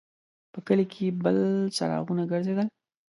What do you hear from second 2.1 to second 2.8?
ګرځېدل.